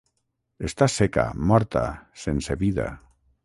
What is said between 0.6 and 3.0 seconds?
Està seca, morta, sense vida.